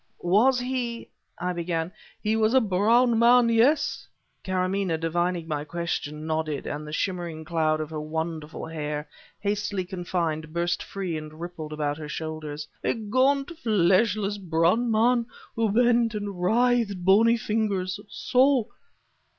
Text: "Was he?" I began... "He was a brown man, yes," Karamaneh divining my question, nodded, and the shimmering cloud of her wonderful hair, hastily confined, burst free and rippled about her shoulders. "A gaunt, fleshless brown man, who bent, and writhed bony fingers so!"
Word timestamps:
"Was 0.23 0.59
he?" 0.59 1.09
I 1.37 1.53
began... 1.53 1.91
"He 2.23 2.35
was 2.35 2.55
a 2.55 2.59
brown 2.59 3.19
man, 3.19 3.49
yes," 3.49 4.07
Karamaneh 4.43 4.99
divining 4.99 5.47
my 5.47 5.63
question, 5.63 6.25
nodded, 6.25 6.65
and 6.65 6.87
the 6.87 6.91
shimmering 6.91 7.45
cloud 7.45 7.79
of 7.79 7.91
her 7.91 8.01
wonderful 8.01 8.65
hair, 8.65 9.07
hastily 9.41 9.85
confined, 9.85 10.53
burst 10.53 10.81
free 10.81 11.17
and 11.19 11.39
rippled 11.39 11.71
about 11.71 11.99
her 11.99 12.09
shoulders. 12.09 12.67
"A 12.83 12.95
gaunt, 12.95 13.51
fleshless 13.59 14.39
brown 14.39 14.89
man, 14.89 15.27
who 15.55 15.71
bent, 15.71 16.15
and 16.15 16.41
writhed 16.41 17.05
bony 17.05 17.37
fingers 17.37 17.99
so!" 18.09 18.69